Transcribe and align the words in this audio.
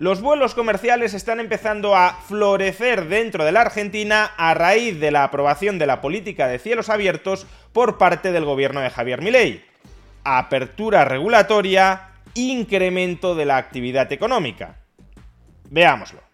Los 0.00 0.20
vuelos 0.20 0.54
comerciales 0.54 1.12
están 1.12 1.40
empezando 1.40 1.96
a 1.96 2.20
florecer 2.28 3.08
dentro 3.08 3.44
de 3.44 3.50
la 3.50 3.62
Argentina 3.62 4.30
a 4.36 4.54
raíz 4.54 5.00
de 5.00 5.10
la 5.10 5.24
aprobación 5.24 5.76
de 5.80 5.88
la 5.88 6.00
política 6.00 6.46
de 6.46 6.60
cielos 6.60 6.88
abiertos 6.88 7.48
por 7.72 7.98
parte 7.98 8.30
del 8.30 8.44
gobierno 8.44 8.80
de 8.80 8.90
Javier 8.90 9.22
Milei. 9.22 9.64
Apertura 10.22 11.04
regulatoria, 11.04 12.10
incremento 12.34 13.34
de 13.34 13.46
la 13.46 13.56
actividad 13.56 14.12
económica. 14.12 14.76
Veámoslo. 15.68 16.27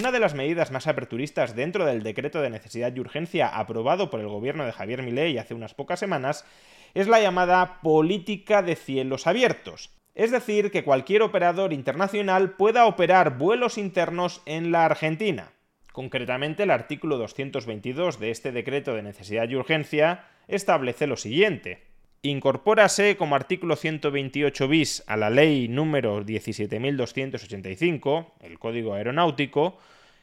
Una 0.00 0.12
de 0.12 0.18
las 0.18 0.32
medidas 0.32 0.70
más 0.70 0.86
aperturistas 0.86 1.54
dentro 1.54 1.84
del 1.84 2.02
decreto 2.02 2.40
de 2.40 2.48
necesidad 2.48 2.90
y 2.96 3.00
urgencia 3.00 3.48
aprobado 3.48 4.08
por 4.08 4.20
el 4.20 4.28
gobierno 4.28 4.64
de 4.64 4.72
Javier 4.72 5.02
Milei 5.02 5.36
hace 5.36 5.52
unas 5.52 5.74
pocas 5.74 6.00
semanas 6.00 6.46
es 6.94 7.06
la 7.06 7.20
llamada 7.20 7.82
política 7.82 8.62
de 8.62 8.76
cielos 8.76 9.26
abiertos. 9.26 9.90
Es 10.14 10.30
decir, 10.30 10.70
que 10.70 10.84
cualquier 10.84 11.20
operador 11.20 11.74
internacional 11.74 12.52
pueda 12.52 12.86
operar 12.86 13.36
vuelos 13.36 13.76
internos 13.76 14.40
en 14.46 14.72
la 14.72 14.86
Argentina. 14.86 15.52
Concretamente, 15.92 16.62
el 16.62 16.70
artículo 16.70 17.18
222 17.18 18.18
de 18.18 18.30
este 18.30 18.52
decreto 18.52 18.94
de 18.94 19.02
necesidad 19.02 19.50
y 19.50 19.56
urgencia 19.56 20.24
establece 20.48 21.06
lo 21.06 21.18
siguiente. 21.18 21.89
Incorpórase 22.22 23.16
como 23.16 23.34
artículo 23.34 23.76
128 23.76 24.68
bis 24.68 25.02
a 25.06 25.16
la 25.16 25.30
ley 25.30 25.68
número 25.68 26.22
17.285, 26.22 28.32
el 28.40 28.58
Código 28.58 28.92
Aeronáutico, 28.92 29.78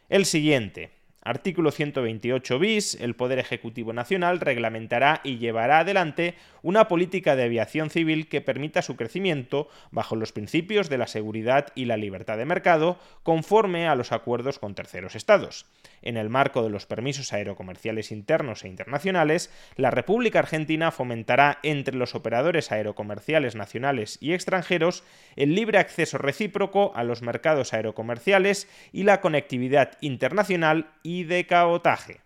el 0.08 0.28
siguiente. 0.28 0.92
Artículo 1.28 1.72
128 1.72 2.58
bis, 2.58 2.96
el 3.02 3.14
Poder 3.14 3.38
Ejecutivo 3.38 3.92
Nacional 3.92 4.40
reglamentará 4.40 5.20
y 5.26 5.40
llevará 5.40 5.80
adelante 5.80 6.36
una 6.62 6.88
política 6.88 7.36
de 7.36 7.44
aviación 7.44 7.90
civil 7.90 8.30
que 8.30 8.40
permita 8.40 8.82
su 8.82 8.96
crecimiento 8.96 9.68
bajo 9.92 10.16
los 10.16 10.32
principios 10.32 10.90
de 10.90 10.98
la 10.98 11.08
seguridad 11.08 11.68
y 11.76 11.84
la 11.84 11.98
libertad 11.98 12.38
de 12.38 12.46
mercado, 12.46 12.98
conforme 13.24 13.90
a 13.90 13.96
los 13.96 14.14
acuerdos 14.14 14.58
con 14.58 14.74
terceros 14.74 15.16
estados. 15.16 15.66
En 16.02 16.16
el 16.16 16.30
marco 16.30 16.64
de 16.64 16.70
los 16.70 16.86
permisos 16.86 17.34
aerocomerciales 17.34 18.14
internos 18.14 18.64
e 18.64 18.70
internacionales, 18.70 19.52
la 19.76 19.92
República 19.92 20.40
Argentina 20.40 20.92
fomentará 20.92 21.60
entre 21.62 21.98
los 21.98 22.16
operadores 22.16 22.72
aerocomerciales 22.72 23.56
nacionales 23.56 24.18
y 24.22 24.32
extranjeros 24.32 25.04
el 25.36 25.56
libre 25.56 25.78
acceso 25.78 26.18
recíproco 26.18 26.94
a 26.96 27.04
los 27.04 27.22
mercados 27.22 27.74
aerocomerciales 27.74 28.70
y 28.94 29.04
la 29.04 29.20
conectividad 29.20 29.98
internacional 30.00 30.88
y 31.04 31.17
de 31.24 31.46
cabotaje. 31.46 32.22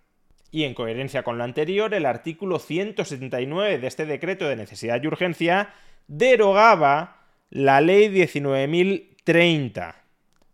Y 0.52 0.66
en 0.66 0.74
coherencia 0.74 1.24
con 1.24 1.38
lo 1.38 1.44
anterior, 1.44 1.94
el 1.94 2.06
artículo 2.06 2.60
179 2.60 3.80
de 3.80 3.88
este 3.88 4.06
decreto 4.06 4.48
de 4.48 4.58
necesidad 4.58 5.02
y 5.02 5.08
urgencia 5.08 5.74
derogaba 6.08 7.22
la 7.50 7.80
ley 7.80 8.10
19.030. 8.10 9.96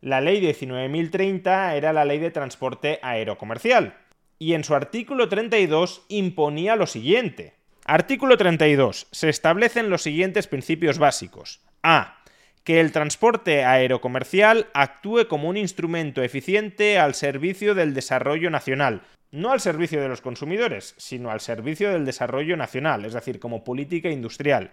La 0.02 0.22
ley 0.22 0.40
19.030 0.42 1.74
era 1.74 1.94
la 1.94 2.06
ley 2.06 2.20
de 2.20 2.32
transporte 2.32 3.00
aerocomercial. 3.02 3.98
Y 4.38 4.54
en 4.54 4.64
su 4.64 4.76
artículo 4.76 5.30
32 5.30 6.06
imponía 6.10 6.76
lo 6.76 6.86
siguiente. 6.86 7.56
Artículo 7.86 8.38
32. 8.38 9.08
Se 9.12 9.30
establecen 9.30 9.90
los 9.90 10.04
siguientes 10.04 10.46
principios 10.46 11.00
básicos. 11.00 11.62
A 11.82 12.17
que 12.68 12.82
el 12.82 12.92
transporte 12.92 13.64
aerocomercial 13.64 14.68
actúe 14.74 15.30
como 15.30 15.48
un 15.48 15.56
instrumento 15.56 16.22
eficiente 16.22 17.00
al 17.00 17.14
servicio 17.16 17.76
del 17.76 17.94
desarrollo 17.94 18.50
nacional, 18.50 19.04
no 19.32 19.54
al 19.54 19.62
servicio 19.62 20.02
de 20.02 20.10
los 20.10 20.20
consumidores, 20.20 20.94
sino 20.98 21.32
al 21.32 21.40
servicio 21.40 21.94
del 21.94 22.04
desarrollo 22.04 22.58
nacional, 22.58 23.06
es 23.06 23.14
decir, 23.14 23.40
como 23.40 23.64
política 23.64 24.10
industrial, 24.10 24.72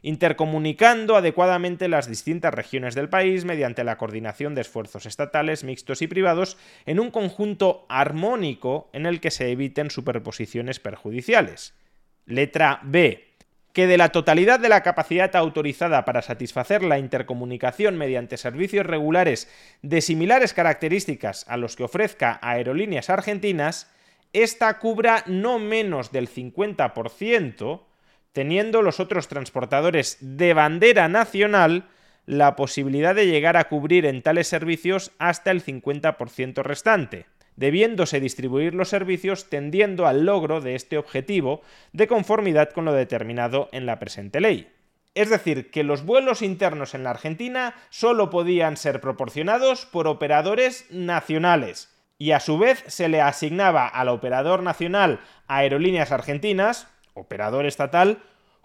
intercomunicando 0.00 1.16
adecuadamente 1.16 1.86
las 1.88 2.08
distintas 2.08 2.54
regiones 2.54 2.94
del 2.94 3.10
país 3.10 3.44
mediante 3.44 3.84
la 3.84 3.98
coordinación 3.98 4.54
de 4.54 4.62
esfuerzos 4.62 5.04
estatales, 5.04 5.64
mixtos 5.64 6.00
y 6.00 6.06
privados 6.06 6.56
en 6.86 6.98
un 6.98 7.10
conjunto 7.10 7.84
armónico 7.90 8.88
en 8.94 9.04
el 9.04 9.20
que 9.20 9.30
se 9.30 9.50
eviten 9.50 9.90
superposiciones 9.90 10.80
perjudiciales. 10.80 11.74
Letra 12.24 12.80
B 12.84 13.27
que 13.72 13.86
de 13.86 13.98
la 13.98 14.10
totalidad 14.10 14.60
de 14.60 14.68
la 14.68 14.82
capacidad 14.82 15.34
autorizada 15.36 16.04
para 16.04 16.22
satisfacer 16.22 16.82
la 16.82 16.98
intercomunicación 16.98 17.96
mediante 17.96 18.36
servicios 18.36 18.86
regulares 18.86 19.48
de 19.82 20.00
similares 20.00 20.54
características 20.54 21.44
a 21.48 21.56
los 21.56 21.76
que 21.76 21.84
ofrezca 21.84 22.38
Aerolíneas 22.42 23.10
Argentinas, 23.10 23.90
esta 24.32 24.78
cubra 24.78 25.22
no 25.26 25.58
menos 25.58 26.12
del 26.12 26.28
50%, 26.28 27.82
teniendo 28.32 28.82
los 28.82 29.00
otros 29.00 29.28
transportadores 29.28 30.18
de 30.20 30.54
bandera 30.54 31.08
nacional 31.08 31.88
la 32.26 32.56
posibilidad 32.56 33.14
de 33.14 33.26
llegar 33.26 33.56
a 33.56 33.68
cubrir 33.68 34.04
en 34.04 34.22
tales 34.22 34.48
servicios 34.48 35.12
hasta 35.18 35.50
el 35.50 35.64
50% 35.64 36.62
restante 36.62 37.26
debiéndose 37.58 38.20
distribuir 38.20 38.72
los 38.72 38.88
servicios 38.88 39.50
tendiendo 39.50 40.06
al 40.06 40.24
logro 40.24 40.60
de 40.60 40.76
este 40.76 40.96
objetivo 40.96 41.60
de 41.92 42.06
conformidad 42.06 42.70
con 42.70 42.84
lo 42.84 42.92
determinado 42.92 43.68
en 43.72 43.84
la 43.84 43.98
presente 43.98 44.40
ley. 44.40 44.72
Es 45.16 45.28
decir, 45.28 45.72
que 45.72 45.82
los 45.82 46.04
vuelos 46.04 46.40
internos 46.40 46.94
en 46.94 47.02
la 47.02 47.10
Argentina 47.10 47.74
solo 47.90 48.30
podían 48.30 48.76
ser 48.76 49.00
proporcionados 49.00 49.86
por 49.86 50.06
operadores 50.06 50.86
nacionales, 50.90 51.92
y 52.16 52.30
a 52.30 52.38
su 52.38 52.58
vez 52.58 52.84
se 52.86 53.08
le 53.08 53.20
asignaba 53.20 53.88
al 53.88 54.08
operador 54.08 54.62
nacional 54.62 55.18
Aerolíneas 55.48 56.12
Argentinas, 56.12 56.86
operador 57.14 57.66
estatal, 57.66 58.22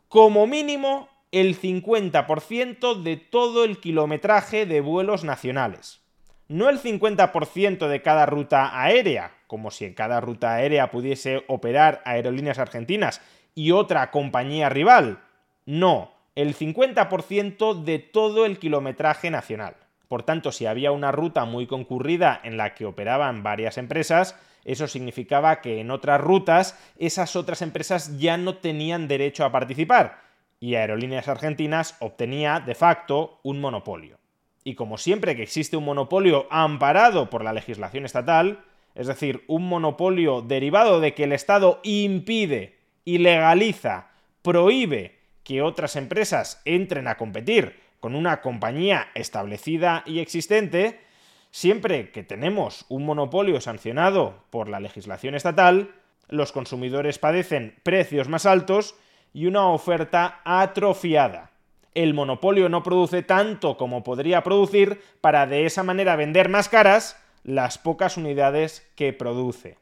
como 0.08 0.46
mínimo 0.46 1.10
el 1.32 1.60
50% 1.60 3.02
de 3.02 3.18
todo 3.18 3.64
el 3.64 3.80
kilometraje 3.80 4.68
de 4.68 4.82
vuelos 4.82 5.24
nacionales 5.24 6.03
no 6.48 6.70
el 6.70 6.80
50% 6.80 7.88
de 7.88 8.02
cada 8.02 8.26
ruta 8.26 8.80
aérea, 8.82 9.32
como 9.48 9.72
si 9.72 9.86
en 9.86 9.94
cada 9.94 10.22
ruta 10.22 10.54
aérea 10.54 10.92
pudiese 10.92 11.44
operar 11.48 12.02
aerolíneas 12.06 12.60
argentinas 12.60 13.22
y 13.56 13.72
otra 13.72 14.12
compañía 14.12 14.70
rival. 14.70 15.20
No, 15.66 16.12
el 16.36 16.56
50% 16.56 17.84
de 17.84 18.00
todo 18.00 18.46
el 18.46 18.60
kilometraje 18.60 19.32
nacional. 19.32 19.76
Por 20.08 20.24
tanto, 20.24 20.52
si 20.52 20.66
había 20.66 20.92
una 20.92 21.12
ruta 21.12 21.46
muy 21.46 21.66
concurrida 21.66 22.40
en 22.44 22.58
la 22.58 22.76
que 22.76 22.86
operaban 22.86 23.42
varias 23.42 23.78
empresas, 23.78 24.36
eso 24.66 24.88
significaba 24.88 25.62
que 25.62 25.80
en 25.80 25.92
otras 25.92 26.22
rutas 26.22 26.80
esas 26.98 27.36
otras 27.36 27.62
empresas 27.62 28.18
ya 28.20 28.38
no 28.38 28.58
tenían 28.58 29.08
derecho 29.08 29.46
a 29.46 29.52
participar 29.52 30.24
y 30.64 30.76
Aerolíneas 30.76 31.28
Argentinas 31.28 31.98
obtenía 32.00 32.62
de 32.62 32.74
facto 32.74 33.42
un 33.44 33.60
monopolio. 33.60 34.23
Y 34.64 34.76
como 34.76 34.98
siempre 34.98 35.36
que 35.36 35.44
existe 35.44 35.78
un 35.78 35.86
monopolio 35.86 36.48
amparado 36.50 37.30
por 37.30 37.44
la 37.44 37.54
legislación 37.54 38.06
estatal, 38.06 38.64
es 38.96 39.08
decir, 39.08 39.44
un 39.48 39.68
monopolio 39.68 40.42
derivado 40.42 41.00
de 41.00 41.14
que 41.14 41.26
el 41.26 41.34
Estado 41.34 41.80
impide, 41.84 42.78
ilegaliza, 43.06 44.12
prohíbe 44.42 45.20
que 45.44 45.62
otras 45.62 45.96
empresas 45.96 46.62
entren 46.64 47.08
a 47.08 47.18
competir 47.18 47.80
con 48.00 48.16
una 48.16 48.42
compañía 48.42 49.10
establecida 49.16 50.04
y 50.06 50.20
existente, 50.20 51.02
siempre 51.52 52.12
que 52.12 52.24
tenemos 52.24 52.86
un 52.90 53.06
monopolio 53.06 53.60
sancionado 53.62 54.44
por 54.50 54.70
la 54.70 54.80
legislación 54.80 55.36
estatal, 55.36 55.96
los 56.30 56.52
consumidores 56.52 57.20
padecen 57.20 57.76
precios 57.84 58.30
más 58.30 58.46
altos 58.46 58.96
y 59.34 59.46
una 59.46 59.68
oferta 59.68 60.42
atrofiada 60.46 61.53
el 61.96 62.14
monopolio 62.14 62.70
no 62.70 62.84
produce 62.84 63.24
tanto 63.24 63.78
como 63.78 64.04
podría 64.04 64.44
producir 64.44 65.02
para 65.22 65.46
de 65.48 65.66
esa 65.66 65.84
manera 65.84 66.16
vender 66.16 66.50
más 66.50 66.70
caras 66.70 67.20
las 67.44 67.78
pocas 67.78 68.18
unidades 68.18 68.90
que 68.96 69.14
produce. 69.14 69.78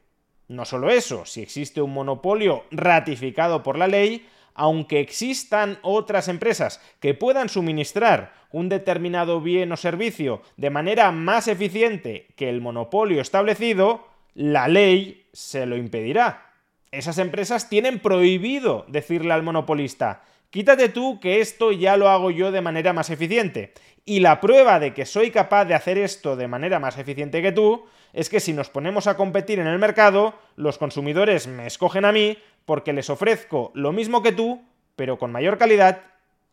No 0.48 0.64
solo 0.64 0.90
eso, 0.90 1.24
si 1.24 1.40
existe 1.40 1.80
un 1.80 1.92
monopolio 1.92 2.64
ratificado 2.70 3.62
por 3.62 3.78
la 3.78 3.86
ley, 3.86 4.26
aunque 4.54 5.00
existan 5.00 5.78
otras 5.82 6.28
empresas 6.28 6.80
que 7.00 7.14
puedan 7.14 7.48
suministrar 7.48 8.34
un 8.50 8.68
determinado 8.68 9.40
bien 9.40 9.72
o 9.72 9.76
servicio 9.76 10.42
de 10.56 10.68
manera 10.70 11.10
más 11.10 11.48
eficiente 11.48 12.26
que 12.36 12.50
el 12.50 12.60
monopolio 12.60 13.22
establecido, 13.22 14.06
la 14.34 14.68
ley 14.68 15.26
se 15.32 15.64
lo 15.64 15.76
impedirá. 15.76 16.52
Esas 16.90 17.16
empresas 17.16 17.70
tienen 17.70 18.00
prohibido 18.00 18.84
decirle 18.88 19.32
al 19.32 19.42
monopolista 19.42 20.22
Quítate 20.52 20.90
tú 20.90 21.18
que 21.18 21.40
esto 21.40 21.72
ya 21.72 21.96
lo 21.96 22.10
hago 22.10 22.30
yo 22.30 22.52
de 22.52 22.60
manera 22.60 22.92
más 22.92 23.08
eficiente. 23.08 23.72
Y 24.04 24.20
la 24.20 24.38
prueba 24.38 24.78
de 24.80 24.92
que 24.92 25.06
soy 25.06 25.30
capaz 25.30 25.64
de 25.64 25.72
hacer 25.72 25.96
esto 25.96 26.36
de 26.36 26.46
manera 26.46 26.78
más 26.78 26.98
eficiente 26.98 27.40
que 27.40 27.52
tú 27.52 27.86
es 28.12 28.28
que 28.28 28.38
si 28.38 28.52
nos 28.52 28.68
ponemos 28.68 29.06
a 29.06 29.16
competir 29.16 29.60
en 29.60 29.66
el 29.66 29.78
mercado, 29.78 30.34
los 30.56 30.76
consumidores 30.76 31.46
me 31.46 31.66
escogen 31.66 32.04
a 32.04 32.12
mí 32.12 32.36
porque 32.66 32.92
les 32.92 33.08
ofrezco 33.08 33.72
lo 33.74 33.92
mismo 33.92 34.22
que 34.22 34.32
tú, 34.32 34.62
pero 34.94 35.18
con 35.18 35.32
mayor 35.32 35.56
calidad 35.56 36.02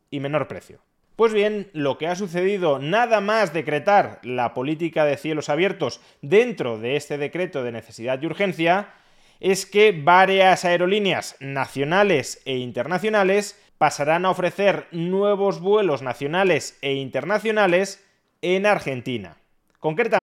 y 0.09 0.21
menor 0.21 0.47
precio. 0.47 0.79
Pues 1.17 1.33
bien, 1.33 1.69
lo 1.73 1.97
que 1.97 2.07
ha 2.07 2.15
sucedido 2.15 2.79
nada 2.79 3.19
más 3.19 3.51
decretar 3.51 4.21
la 4.23 4.53
política 4.53 5.03
de 5.03 5.17
cielos 5.17 5.49
abiertos 5.49 5.99
dentro 6.21 6.79
de 6.79 6.95
este 6.95 7.17
decreto 7.17 7.65
de 7.65 7.73
necesidad 7.73 8.21
y 8.21 8.27
urgencia 8.27 8.93
es 9.41 9.65
que 9.65 9.91
varias 9.91 10.63
aerolíneas 10.63 11.35
nacionales 11.41 12.41
e 12.45 12.55
internacionales 12.55 13.59
pasarán 13.79 14.25
a 14.25 14.29
ofrecer 14.29 14.87
nuevos 14.91 15.59
vuelos 15.59 16.03
nacionales 16.03 16.77
e 16.83 16.93
internacionales 16.93 18.05
en 18.43 18.67
Argentina. 18.67 19.37
Concretamente, 19.79 20.19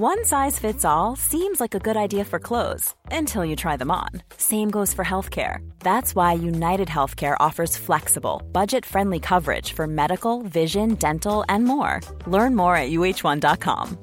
One 0.00 0.24
size 0.24 0.60
fits 0.60 0.84
all 0.84 1.16
seems 1.16 1.58
like 1.58 1.74
a 1.74 1.80
good 1.80 1.96
idea 1.96 2.24
for 2.24 2.38
clothes 2.38 2.94
until 3.10 3.44
you 3.44 3.56
try 3.56 3.76
them 3.76 3.90
on. 3.90 4.10
Same 4.36 4.70
goes 4.70 4.94
for 4.94 5.04
healthcare. 5.04 5.58
That's 5.80 6.14
why 6.14 6.34
United 6.34 6.86
Healthcare 6.86 7.34
offers 7.40 7.76
flexible, 7.76 8.40
budget 8.52 8.86
friendly 8.86 9.18
coverage 9.18 9.72
for 9.72 9.88
medical, 9.88 10.42
vision, 10.42 10.94
dental, 10.94 11.44
and 11.48 11.64
more. 11.64 12.00
Learn 12.28 12.54
more 12.54 12.76
at 12.76 12.90
uh1.com. 12.90 13.98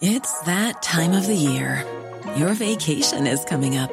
It's 0.00 0.40
that 0.40 0.82
time 0.82 1.12
of 1.12 1.28
the 1.28 1.36
year. 1.36 1.86
Your 2.34 2.54
vacation 2.54 3.28
is 3.28 3.44
coming 3.44 3.76
up. 3.76 3.92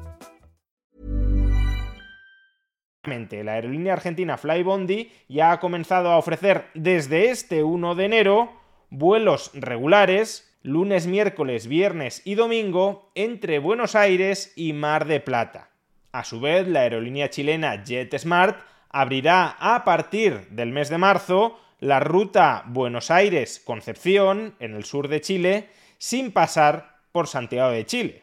La 3.03 3.53
aerolínea 3.53 3.93
argentina 3.93 4.37
Flybondi 4.37 5.11
ya 5.27 5.51
ha 5.51 5.59
comenzado 5.59 6.11
a 6.11 6.17
ofrecer 6.17 6.67
desde 6.75 7.31
este 7.31 7.63
1 7.63 7.95
de 7.95 8.05
enero 8.05 8.51
vuelos 8.91 9.49
regulares 9.55 10.55
lunes, 10.61 11.07
miércoles, 11.07 11.65
viernes 11.65 12.21
y 12.25 12.35
domingo 12.35 13.11
entre 13.15 13.57
Buenos 13.57 13.95
Aires 13.95 14.53
y 14.55 14.73
Mar 14.73 15.07
de 15.07 15.19
Plata. 15.19 15.69
A 16.11 16.23
su 16.23 16.39
vez, 16.39 16.67
la 16.67 16.81
aerolínea 16.81 17.31
chilena 17.31 17.83
JetSmart 17.83 18.59
abrirá 18.89 19.55
a 19.59 19.83
partir 19.83 20.47
del 20.49 20.71
mes 20.71 20.89
de 20.89 20.99
marzo 20.99 21.59
la 21.79 21.99
ruta 21.99 22.65
Buenos 22.67 23.09
Aires-Concepción, 23.09 24.53
en 24.59 24.75
el 24.75 24.83
sur 24.83 25.07
de 25.07 25.21
Chile, 25.21 25.69
sin 25.97 26.31
pasar 26.31 26.97
por 27.11 27.25
Santiago 27.25 27.71
de 27.71 27.85
Chile. 27.87 28.20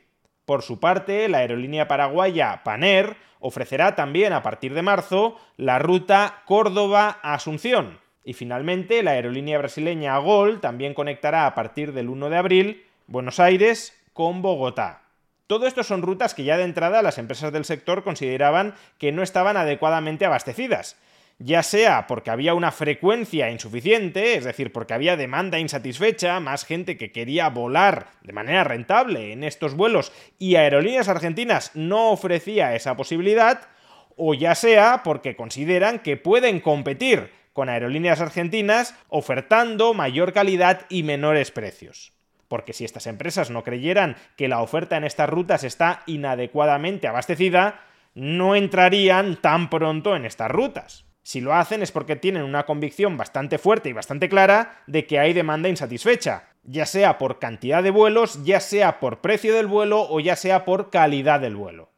Por 0.49 0.63
su 0.63 0.81
parte, 0.81 1.29
la 1.29 1.39
aerolínea 1.39 1.89
paraguaya 1.89 2.63
Paner 2.65 3.19
ofrecerá 3.39 3.95
también 3.97 4.33
a 4.33 4.43
partir 4.43 4.73
de 4.73 4.81
marzo 4.81 5.37
la 5.59 5.79
ruta 5.79 6.43
Córdoba-Asunción, 6.47 8.01
y 8.25 8.33
finalmente, 8.33 9.03
la 9.03 9.11
aerolínea 9.11 9.59
brasileña 9.59 10.17
Gol 10.17 10.63
también 10.63 10.95
conectará 10.95 11.45
a 11.45 11.55
partir 11.55 11.93
del 11.93 12.09
1 12.09 12.31
de 12.31 12.37
abril 12.39 12.87
Buenos 13.09 13.41
Aires 13.41 13.95
con 14.15 14.41
Bogotá. 14.41 15.03
Todo 15.49 15.67
esto 15.67 15.85
son 15.85 16.01
rutas 16.01 16.33
que 16.33 16.45
ya 16.45 16.57
de 16.57 16.65
entrada 16.65 17.03
las 17.03 17.19
empresas 17.19 17.53
del 17.53 17.67
sector 17.67 18.03
consideraban 18.03 18.73
que 18.97 19.13
no 19.13 19.23
estaban 19.23 19.59
adecuadamente 19.59 20.25
abastecidas, 20.25 20.97
ya 21.39 21.63
sea 21.63 22.07
porque 22.07 22.31
había 22.31 22.55
una 22.55 22.73
frecuencia 22.73 23.51
insuficiente, 23.51 24.35
es 24.35 24.45
decir, 24.45 24.73
porque 24.73 24.95
había 24.95 25.17
demanda 25.17 25.59
insatisfecha, 25.59 26.41
más 26.41 26.65
gente 26.65 26.97
que 26.97 27.13
quería 27.13 27.49
volar 27.49 28.09
de 28.23 28.33
manera 28.33 28.65
rentable 28.65 29.33
en 29.33 29.45
estos 29.45 29.75
vuelos 29.75 30.13
y 30.39 30.57
Aerolíneas 30.57 31.09
Argentinas 31.09 31.71
no 31.75 32.11
ofrecía 32.11 32.75
esa 32.75 32.97
posibilidad, 32.97 33.69
o 34.17 34.35
ya 34.35 34.55
sea 34.55 35.03
porque 35.05 35.37
consideran 35.37 36.01
que 36.01 36.17
pueden 36.17 36.61
competir 36.61 37.31
con 37.53 37.69
aerolíneas 37.69 38.21
argentinas 38.21 38.95
ofertando 39.09 39.93
mayor 39.93 40.33
calidad 40.33 40.87
y 40.89 41.03
menores 41.03 41.51
precios. 41.51 42.13
Porque 42.47 42.73
si 42.73 42.85
estas 42.85 43.09
empresas 43.09 43.51
no 43.51 43.65
creyeran 43.65 44.17
que 44.37 44.47
la 44.47 44.63
oferta 44.63 44.97
en 44.97 45.03
estas 45.03 45.29
rutas 45.29 45.65
está 45.65 46.03
inadecuadamente 46.07 47.09
abastecida, 47.09 47.81
no 48.15 48.55
entrarían 48.55 49.41
tan 49.41 49.71
pronto 49.71 50.15
en 50.15 50.25
estas 50.25 50.51
rutas. 50.51 51.08
Si 51.29 51.43
lo 51.43 51.53
hacen 51.53 51.83
es 51.83 51.93
porque 51.93 52.17
tienen 52.17 52.43
una 52.43 52.65
convicción 52.65 53.19
bastante 53.19 53.59
fuerte 53.59 53.91
y 53.91 53.93
bastante 53.93 54.31
clara 54.31 54.81
de 54.87 55.05
que 55.05 55.19
hay 55.19 55.35
demanda 55.35 55.69
insatisfecha, 55.69 56.45
ya 56.63 56.87
sea 56.87 57.19
por 57.19 57.39
cantidad 57.39 57.83
de 57.83 57.91
vuelos, 57.91 58.43
ya 58.45 58.61
sea 58.61 58.99
por 58.99 59.21
precio 59.21 59.55
del 59.55 59.67
vuelo 59.67 60.07
o 60.09 60.21
ya 60.21 60.37
sea 60.37 60.65
por 60.65 60.89
calidad 60.89 61.41
del 61.41 61.55
vuelo. 61.55 61.91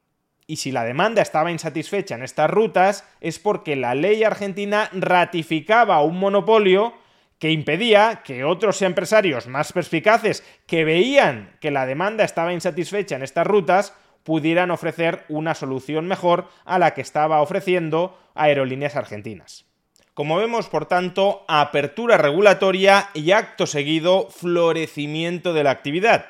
Y 0.48 0.56
si 0.56 0.72
la 0.72 0.82
demanda 0.82 1.22
estaba 1.22 1.52
insatisfecha 1.52 2.16
en 2.16 2.24
estas 2.24 2.50
rutas 2.50 3.04
es 3.20 3.38
porque 3.38 3.76
la 3.76 3.94
ley 3.94 4.24
argentina 4.24 4.90
ratificaba 4.92 6.02
un 6.02 6.18
monopolio 6.18 6.92
que 7.38 7.52
impedía 7.52 8.22
que 8.24 8.42
otros 8.42 8.82
empresarios 8.82 9.46
más 9.46 9.72
perspicaces 9.72 10.42
que 10.66 10.84
veían 10.84 11.56
que 11.60 11.70
la 11.70 11.86
demanda 11.86 12.24
estaba 12.24 12.52
insatisfecha 12.52 13.14
en 13.14 13.22
estas 13.22 13.46
rutas 13.46 13.94
pudieran 14.24 14.70
ofrecer 14.70 15.24
una 15.28 15.54
solución 15.54 16.06
mejor 16.06 16.48
a 16.64 16.78
la 16.78 16.94
que 16.94 17.00
estaba 17.00 17.40
ofreciendo 17.42 18.18
Aerolíneas 18.34 18.96
Argentinas. 18.96 19.66
Como 20.14 20.36
vemos, 20.36 20.68
por 20.68 20.86
tanto, 20.86 21.44
apertura 21.48 22.18
regulatoria 22.18 23.08
y 23.14 23.30
acto 23.30 23.66
seguido 23.66 24.28
florecimiento 24.28 25.52
de 25.54 25.64
la 25.64 25.70
actividad. 25.70 26.26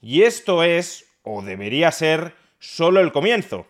Y 0.00 0.22
esto 0.22 0.62
es, 0.62 1.06
o 1.22 1.42
debería 1.42 1.92
ser, 1.92 2.34
solo 2.58 3.00
el 3.00 3.12
comienzo. 3.12 3.66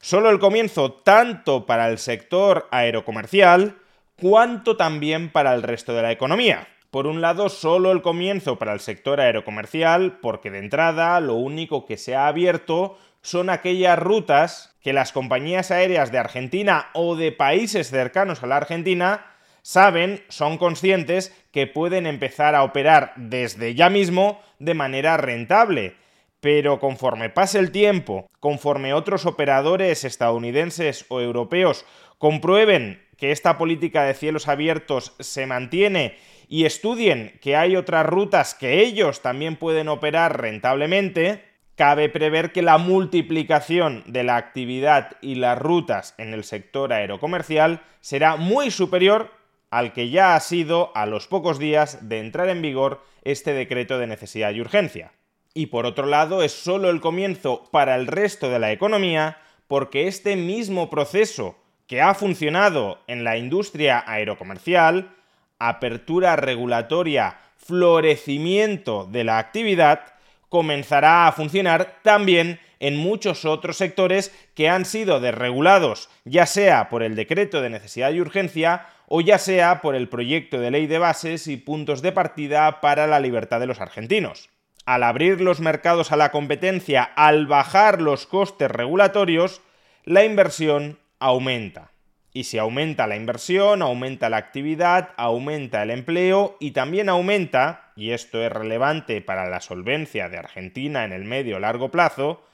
Solo 0.00 0.30
el 0.30 0.38
comienzo 0.38 0.92
tanto 0.92 1.66
para 1.66 1.88
el 1.88 1.98
sector 1.98 2.68
aerocomercial 2.70 3.76
cuanto 4.20 4.76
también 4.76 5.30
para 5.30 5.52
el 5.54 5.62
resto 5.62 5.92
de 5.92 6.02
la 6.02 6.12
economía. 6.12 6.68
Por 6.90 7.06
un 7.06 7.20
lado, 7.20 7.48
solo 7.48 7.92
el 7.92 8.02
comienzo 8.02 8.58
para 8.58 8.72
el 8.72 8.80
sector 8.80 9.20
aerocomercial, 9.20 10.18
porque 10.20 10.50
de 10.50 10.58
entrada 10.58 11.18
lo 11.20 11.34
único 11.34 11.84
que 11.84 11.96
se 11.96 12.14
ha 12.14 12.28
abierto 12.28 12.98
son 13.22 13.50
aquellas 13.50 13.98
rutas 13.98 14.76
que 14.80 14.92
las 14.92 15.12
compañías 15.12 15.70
aéreas 15.70 16.12
de 16.12 16.18
Argentina 16.18 16.90
o 16.94 17.16
de 17.16 17.32
países 17.32 17.90
cercanos 17.90 18.42
a 18.42 18.46
la 18.46 18.56
Argentina 18.56 19.26
saben, 19.62 20.22
son 20.28 20.58
conscientes 20.58 21.34
que 21.50 21.66
pueden 21.66 22.06
empezar 22.06 22.54
a 22.54 22.62
operar 22.62 23.12
desde 23.16 23.74
ya 23.74 23.90
mismo 23.90 24.40
de 24.60 24.74
manera 24.74 25.16
rentable. 25.16 25.96
Pero 26.38 26.78
conforme 26.78 27.30
pase 27.30 27.58
el 27.58 27.72
tiempo, 27.72 28.30
conforme 28.38 28.94
otros 28.94 29.26
operadores 29.26 30.04
estadounidenses 30.04 31.04
o 31.08 31.20
europeos 31.20 31.84
comprueben 32.18 33.02
que 33.16 33.32
esta 33.32 33.58
política 33.58 34.04
de 34.04 34.14
cielos 34.14 34.46
abiertos 34.46 35.16
se 35.18 35.46
mantiene 35.46 36.16
y 36.48 36.64
estudien 36.64 37.38
que 37.40 37.56
hay 37.56 37.76
otras 37.76 38.06
rutas 38.06 38.54
que 38.54 38.80
ellos 38.82 39.22
también 39.22 39.56
pueden 39.56 39.88
operar 39.88 40.40
rentablemente, 40.40 41.44
cabe 41.74 42.08
prever 42.08 42.52
que 42.52 42.62
la 42.62 42.78
multiplicación 42.78 44.04
de 44.06 44.24
la 44.24 44.36
actividad 44.36 45.16
y 45.20 45.36
las 45.36 45.58
rutas 45.58 46.14
en 46.18 46.32
el 46.32 46.44
sector 46.44 46.92
aerocomercial 46.92 47.82
será 48.00 48.36
muy 48.36 48.70
superior 48.70 49.30
al 49.70 49.92
que 49.92 50.10
ya 50.10 50.34
ha 50.36 50.40
sido 50.40 50.92
a 50.94 51.06
los 51.06 51.26
pocos 51.26 51.58
días 51.58 52.08
de 52.08 52.20
entrar 52.20 52.48
en 52.48 52.62
vigor 52.62 53.02
este 53.24 53.52
decreto 53.52 53.98
de 53.98 54.06
necesidad 54.06 54.52
y 54.52 54.60
urgencia. 54.60 55.12
Y 55.52 55.66
por 55.66 55.86
otro 55.86 56.06
lado 56.06 56.42
es 56.42 56.52
solo 56.52 56.90
el 56.90 57.00
comienzo 57.00 57.68
para 57.72 57.96
el 57.96 58.06
resto 58.06 58.48
de 58.48 58.58
la 58.58 58.72
economía 58.72 59.38
porque 59.66 60.06
este 60.06 60.36
mismo 60.36 60.90
proceso 60.90 61.56
que 61.86 62.00
ha 62.00 62.14
funcionado 62.14 63.00
en 63.06 63.24
la 63.24 63.36
industria 63.36 64.04
aerocomercial 64.06 65.15
apertura 65.58 66.36
regulatoria, 66.36 67.38
florecimiento 67.56 69.06
de 69.10 69.24
la 69.24 69.38
actividad, 69.38 70.14
comenzará 70.48 71.26
a 71.26 71.32
funcionar 71.32 71.98
también 72.02 72.60
en 72.78 72.96
muchos 72.96 73.44
otros 73.44 73.76
sectores 73.76 74.34
que 74.54 74.68
han 74.68 74.84
sido 74.84 75.20
desregulados, 75.20 76.08
ya 76.24 76.46
sea 76.46 76.88
por 76.88 77.02
el 77.02 77.16
decreto 77.16 77.60
de 77.60 77.70
necesidad 77.70 78.12
y 78.12 78.20
urgencia 78.20 78.86
o 79.08 79.20
ya 79.20 79.38
sea 79.38 79.80
por 79.80 79.94
el 79.94 80.08
proyecto 80.08 80.60
de 80.60 80.70
ley 80.70 80.86
de 80.86 80.98
bases 80.98 81.46
y 81.46 81.56
puntos 81.56 82.02
de 82.02 82.12
partida 82.12 82.80
para 82.80 83.06
la 83.06 83.20
libertad 83.20 83.60
de 83.60 83.66
los 83.66 83.80
argentinos. 83.80 84.50
Al 84.84 85.02
abrir 85.02 85.40
los 85.40 85.60
mercados 85.60 86.12
a 86.12 86.16
la 86.16 86.30
competencia, 86.30 87.02
al 87.02 87.46
bajar 87.46 88.00
los 88.00 88.26
costes 88.26 88.70
regulatorios, 88.70 89.62
la 90.04 90.24
inversión 90.24 90.98
aumenta. 91.18 91.90
Y 92.36 92.44
si 92.44 92.58
aumenta 92.58 93.06
la 93.06 93.16
inversión, 93.16 93.80
aumenta 93.80 94.28
la 94.28 94.36
actividad, 94.36 95.14
aumenta 95.16 95.82
el 95.82 95.90
empleo 95.90 96.58
y 96.60 96.72
también 96.72 97.08
aumenta, 97.08 97.92
y 97.96 98.10
esto 98.10 98.42
es 98.42 98.52
relevante 98.52 99.22
para 99.22 99.48
la 99.48 99.62
solvencia 99.62 100.28
de 100.28 100.36
Argentina 100.36 101.06
en 101.06 101.14
el 101.14 101.24
medio 101.24 101.58
largo 101.58 101.90
plazo, 101.90 102.44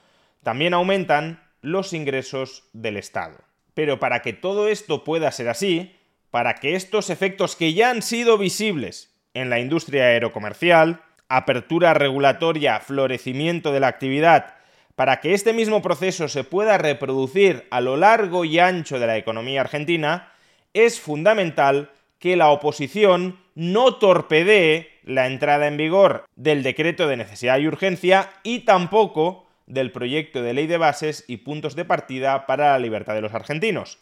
también 0.41 0.73
aumentan 0.73 1.43
los 1.59 1.91
ingresos 1.91 2.63
del 2.71 2.95
Estado. 2.95 3.35
Pero 3.73 3.99
para 3.99 4.21
que 4.21 4.31
todo 4.31 4.69
esto 4.69 5.03
pueda 5.03 5.29
ser 5.33 5.49
así, 5.49 5.93
para 6.31 6.53
que 6.53 6.77
estos 6.77 7.09
efectos 7.09 7.57
que 7.57 7.73
ya 7.73 7.89
han 7.89 8.03
sido 8.03 8.37
visibles 8.37 9.13
en 9.33 9.49
la 9.49 9.59
industria 9.59 10.05
aerocomercial, 10.05 11.01
apertura 11.27 11.93
regulatoria, 11.93 12.79
florecimiento 12.79 13.73
de 13.73 13.81
la 13.81 13.87
actividad, 13.87 14.55
para 14.95 15.19
que 15.19 15.33
este 15.33 15.53
mismo 15.53 15.81
proceso 15.81 16.27
se 16.27 16.43
pueda 16.43 16.77
reproducir 16.77 17.67
a 17.71 17.81
lo 17.81 17.97
largo 17.97 18.45
y 18.45 18.59
ancho 18.59 18.99
de 18.99 19.07
la 19.07 19.17
economía 19.17 19.61
argentina, 19.61 20.31
es 20.73 20.99
fundamental 20.99 21.91
que 22.19 22.35
la 22.35 22.49
oposición 22.49 23.39
no 23.55 23.95
torpedee 23.95 24.89
la 25.03 25.27
entrada 25.27 25.67
en 25.67 25.77
vigor 25.77 26.25
del 26.35 26.63
decreto 26.63 27.07
de 27.07 27.17
necesidad 27.17 27.59
y 27.59 27.67
urgencia 27.67 28.31
y 28.43 28.59
tampoco 28.59 29.45
del 29.65 29.91
proyecto 29.91 30.41
de 30.41 30.53
ley 30.53 30.67
de 30.67 30.77
bases 30.77 31.25
y 31.27 31.37
puntos 31.37 31.75
de 31.75 31.85
partida 31.85 32.45
para 32.45 32.71
la 32.71 32.79
libertad 32.79 33.13
de 33.13 33.21
los 33.21 33.33
argentinos. 33.33 33.99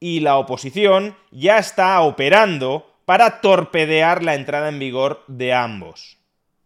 Y 0.00 0.20
la 0.20 0.36
oposición 0.36 1.16
ya 1.30 1.58
está 1.58 2.00
operando 2.00 2.94
para 3.04 3.40
torpedear 3.40 4.22
la 4.22 4.34
entrada 4.34 4.68
en 4.68 4.78
vigor 4.78 5.24
de 5.28 5.52
ambos. 5.52 6.17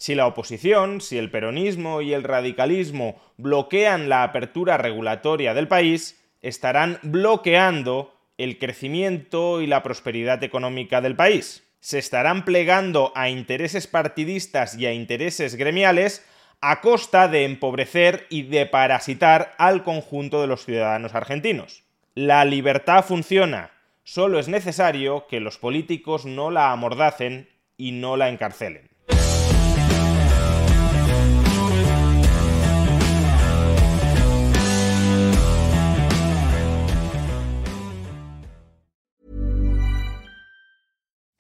Si 0.03 0.17
la 0.17 0.27
oposición, 0.27 1.01
si 1.01 1.17
el 1.17 1.31
peronismo 1.31 2.01
y 2.01 2.13
el 2.13 2.25
radicalismo 2.25 3.23
bloquean 3.37 4.09
la 4.09 4.25
apertura 4.25 4.77
regulatoria 4.77 5.55
del 5.55 5.69
país, 5.69 6.21
estarán 6.41 6.99
bloqueando 7.05 8.13
el 8.37 8.59
crecimiento 8.59 9.61
y 9.61 9.69
la 9.69 9.85
prosperidad 9.85 10.43
económica 10.43 11.01
del 11.01 11.15
país. 11.15 11.63
Se 11.79 12.01
estarán 12.01 12.45
plegando 12.45 13.13
a 13.15 13.29
intereses 13.29 13.87
partidistas 13.87 14.77
y 14.77 14.87
a 14.87 14.93
intereses 14.93 15.55
gremiales 15.55 16.27
a 16.61 16.81
costa 16.81 17.29
de 17.29 17.45
empobrecer 17.45 18.27
y 18.29 18.43
de 18.43 18.67
parasitar 18.67 19.55
al 19.57 19.85
conjunto 19.85 20.41
de 20.41 20.49
los 20.49 20.65
ciudadanos 20.65 21.15
argentinos. 21.15 21.85
La 22.17 22.45
libertad 22.45 23.05
funciona, 23.05 23.71
solo 24.03 24.41
es 24.41 24.49
necesario 24.49 25.29
que 25.29 25.39
los 25.39 25.59
políticos 25.59 26.27
no 26.27 26.51
la 26.51 26.73
amordacen 26.73 27.49
y 27.77 27.93
no 27.93 28.17
la 28.17 28.31
encarcelen. 28.31 28.92